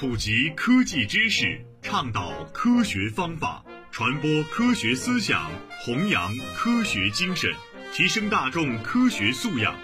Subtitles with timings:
[0.00, 7.52] 普及科技知识，倡导科学方法，传播科学思想，弘扬科学精神，
[7.92, 9.74] 提升大众科学素养。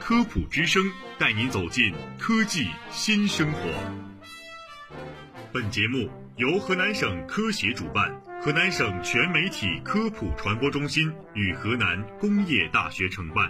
[0.00, 0.82] 科普之声
[1.16, 3.60] 带您走进科技新生活。
[5.52, 13.48] 本节目由河南省科协主办，河南省全媒体科普传播中心与河南工业大学承办。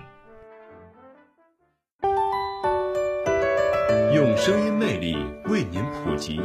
[4.13, 5.17] 用声音魅力
[5.47, 6.39] 为您普及，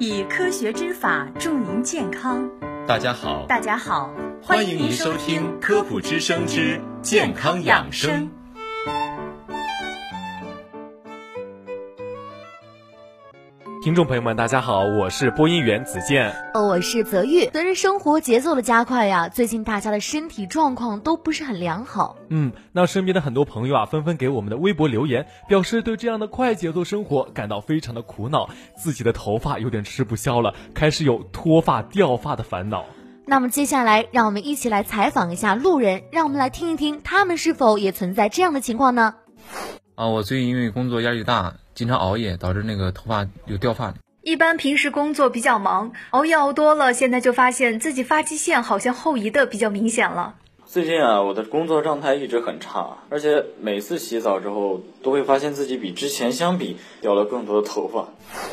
[0.00, 2.50] 以科学之法助您健康。
[2.84, 4.12] 大家好，大家好，
[4.42, 8.24] 欢迎您收听《科普之声之健康养生》。
[13.82, 16.32] 听众朋友们，大家好，我是播音员子健。
[16.54, 17.50] 哦，我是泽玉。
[17.50, 22.16] 随着生活节奏的加快呀，最近大家的身体状况都不是很良好。
[22.28, 32.84] 嗯，那身边的很多朋友啊，纷纷给我们的微博留言，表示对这样的快节奏生活感到非常的苦恼，自己的头发有点吃不消了，开始有脱发掉发的烦恼。
[33.26, 39.16] 那么接下来，让我们一起来采访一下路人，让我们来听一听他们是否也存在这样的情况呢？
[39.96, 41.54] 啊，我最近因为工作压力大。
[41.74, 43.94] 经常熬夜导致那个头发有掉发。
[44.22, 50.34] 一般平时工作比较忙，熬夜熬多了，现在就发现自己发际线好像后移的比较明显了。
[50.64, 58.08] 最近啊，我的工作状态一直很差，而且每次洗澡之后都会发现自己比之前相比掉了更多的头发。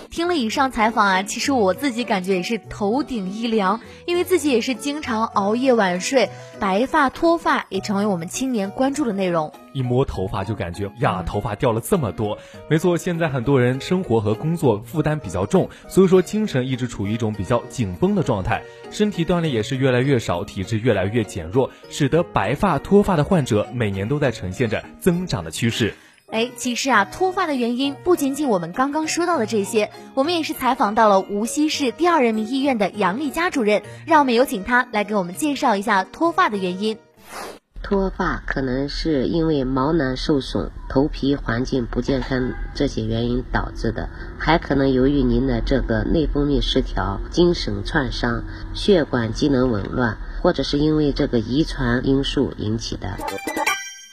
[0.09, 9.54] 听了以上采访啊，其实我自己感觉也是头顶一凉，因为自己也是经常熬夜晚睡，白发脱发也成为我们青年关注的内容。
[9.73, 12.38] 一摸头发就感觉呀，头发掉了这么多。
[12.70, 18.61] 没错，现在很多人生活和工作负担比较重，所以说精神一直处于一种比较紧绷的状态，
[18.92, 25.94] 身体锻炼也是越来越少，体质越来越减弱，使得白发脱发的患者每年都在呈现着增长的趋势。
[26.31, 36.99] 哎，其实啊，脱发的原因不仅仅我们刚刚说到的这些，我们也是采访到了无锡市第二人民医院的杨丽佳主任，让我们有请她来给我们介绍一下脱发的原因。
[37.82, 53.10] 脱发可能是因为毛囊受损、头皮环境不健康这些原因导致的，还可能由于您的这个内分泌失调、精神创伤、血管机能紊乱，或者是因为这个遗传因素引起的。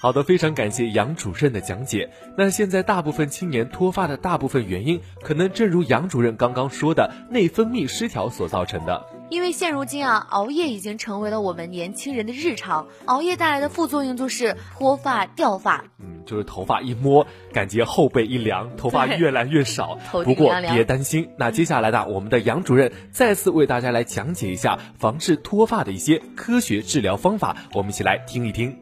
[0.01, 2.09] 好的，非常感谢杨主任的讲解。
[2.39, 9.16] 那现在大部分青年脱发的大部分原因，可能正如杨主任刚刚说的，内分泌失调所造成的。
[9.29, 15.85] 因为现如今啊，熬夜已经成为了我们年轻人的日常，熬夜带来的副作用就是脱发掉发。
[15.99, 19.99] 嗯，就是头发一摸，感觉后背一凉，头发越来越少。
[20.13, 28.79] 不过别担心，那接下来呢，我们的杨主任再次为大家来讲解一下防治脱发的一些科学治疗方法，我们一起来听一听。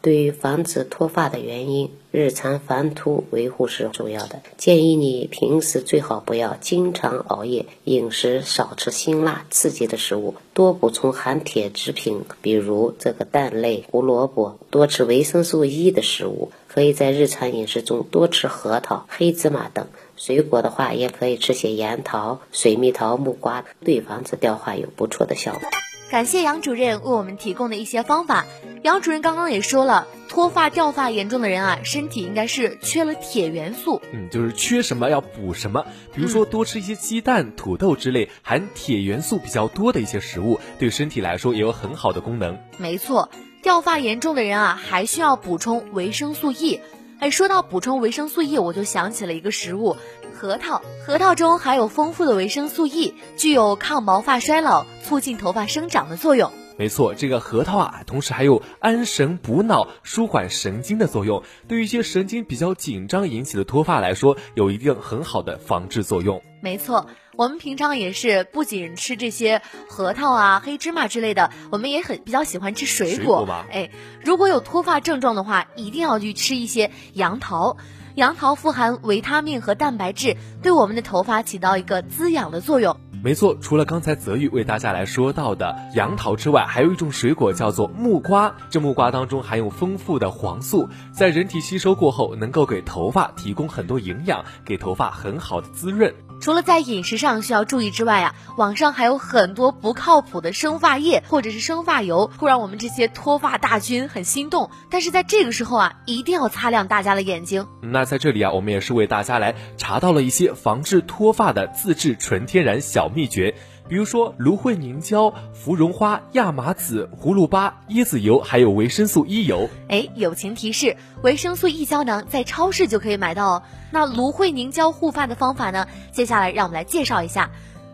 [0.00, 4.40] 对于防止脱发的原因，日常防秃维护是重要的。
[4.56, 16.50] 建议你平时最好不要经常熬夜，饮食少吃辛辣刺激的食物，多补充含铁制品，比如这个蛋类、胡萝卜，多吃维生素 E 的食物。
[16.68, 19.88] 可以在日常饮食中多吃核桃、黑芝麻等。
[20.16, 25.62] 水果的话，也可以吃些杨桃、水蜜桃、木瓜，对防止掉发有不错的效果。
[26.10, 28.46] 感谢杨主任为我们提供的一些方法。
[28.82, 34.00] 杨主任刚刚也说了，脱发掉发严重的人啊，身体应该是缺了铁元素。
[34.12, 42.58] 嗯，就是缺什么要补什么，比如说多吃一些鸡蛋、土豆之类含铁元素比较多的一些食物，对身体来说也有很好的功能。
[42.78, 43.28] 没错，
[43.62, 46.80] 掉发严重的人啊，还需要补充维生素 E。
[47.20, 49.96] 哎，说到补充维生素 E，我就想起了一个食物。
[50.38, 56.52] 核桃，核桃中含有丰富的维生素 E，具有抗毛发衰老、促进头发生长的作用。
[56.76, 66.40] 没错，这个核桃啊，同时还有安神补脑、舒缓神经的作用，对于一些神经比较紧张引起的脱发来说，有一定很好的防治作用。
[66.62, 73.44] 没错，我们平常也是不仅吃这些核桃啊、黑芝麻之类的，我们也很比较喜欢吃水果。
[73.72, 73.90] 哎，
[74.24, 77.76] 如果有脱发症状的话，一定要去吃一些杨桃。
[78.18, 82.98] 杨桃富含维他命和蛋白质，对我们的头发起到一个滋养的作用。
[83.22, 88.52] 没错，除了刚才泽宇为大家来说到的杨桃之外，还有一种水果叫做木瓜。
[88.70, 96.12] 这木瓜当中含有丰富的黄素，在人体吸收过后，能够给头发提供很多营养，给头发很好的滋润。
[96.40, 104.70] 除了在饮食上需要注意之外啊，网上还有很多不靠谱的生发液或者是生发油，会让我们这些脱发大军很心动。
[104.90, 107.66] 但是在这个时候啊，一定要擦亮大家的眼睛。
[107.80, 113.54] 那在这里啊，我们也是为大家来查到了一些防治脱发的自制纯天然小秘诀。
[113.88, 119.68] 比如说芦荟凝胶、芙蓉花、亚麻籽、葫芦巴、椰子油，还有维生素 E 油。
[119.88, 123.62] 哎，友情提示：维生素 E 胶囊在超市就可以买到哦。
[123.90, 125.86] 那芦荟凝胶护发的方法呢？
[126.12, 127.50] 接下来让我们来介绍一下。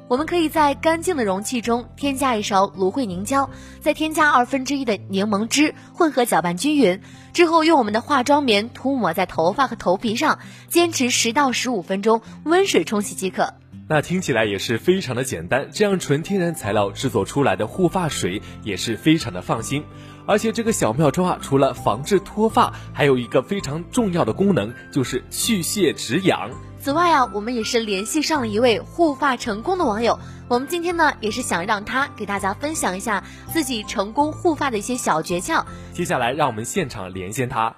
[0.07, 3.49] 我们可以在干净的容器中添加一勺芦荟凝胶，
[3.81, 7.01] 再添加二分之一的柠檬汁，混合搅拌均匀
[7.33, 13.55] 之后，用我们的化妆棉涂抹在头发和头皮上，坚持十到十五分钟，温水冲洗即可。
[13.87, 19.85] 那听起来也是非常的简单，这样纯天然材料制作出来的护发水也是非常的放心。
[20.27, 26.51] 而且这个小妙招啊，除了防治脱发，还有一个非常重要的功能，就是去屑止痒。
[26.81, 33.23] 此外啊，我们也是联系上了一位护发成功的网友，我们今天呢也是想让他给大家分享一下
[33.53, 35.63] 自己成功护发的一些小诀窍。
[35.93, 37.77] 接下来让我们现场连线他。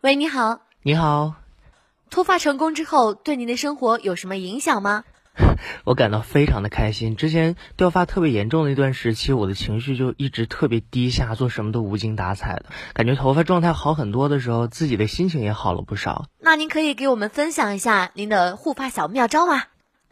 [0.00, 0.62] 喂，你好。
[0.82, 1.39] 你好。
[2.10, 5.04] 脱发成功之后，对您的生活有什么影响吗？
[5.84, 7.14] 我感到非常的开心。
[7.14, 12.66] 之前掉发特别严重的一段时期，我的情绪就一直特别低下，做什么都无精打采的。
[12.94, 16.26] 感觉头发状态好很多的时候，自己的心情也好了不少。
[16.40, 19.62] 那您可以给我们分享一下您的护发小妙招吗？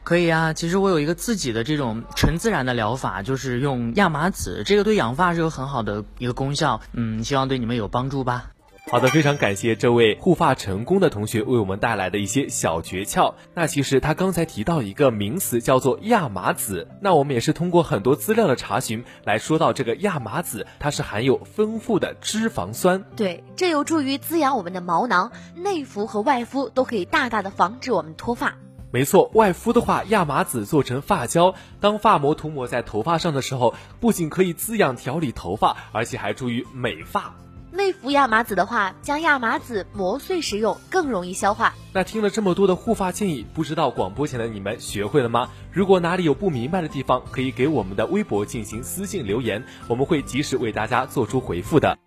[0.04, 6.80] 可以啊，其实我有一个自己的这种纯自然的疗法，就是用亚麻籽，这个对养发是有很好的一个功效。
[6.92, 8.52] 嗯，希望对你们有帮助吧。
[8.90, 13.34] 好的，非常感谢这位护发成功的同学为我们带来的一些小诀窍。
[13.52, 23.04] 那其实他刚才提到一个名词叫做亚麻籽，那我们也是通过很多资料的查询来说到这个亚麻籽，它是含有丰富的脂肪酸。
[23.14, 28.54] 对，这有助于滋养我们的毛囊，内服和外敷都可以大大的防止我们脱发。
[28.90, 37.34] 没错，外敷的话，亚麻籽做成发胶，当发膜涂抹在头发上的时候，不仅可以滋养调理头发，而且还助于美发。
[37.70, 41.74] 内服亚麻籽的话，将亚麻籽磨碎食用更容易消化。
[41.92, 45.48] 那听了这么多的护发建议，不知道广播前的你们学会了吗？
[45.72, 51.98] 如果哪里有不明白的地方，可以给我们的微博进行私信留言，我们会及时为大家做出回复的。